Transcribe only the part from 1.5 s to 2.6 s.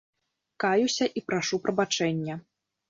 прабачэння.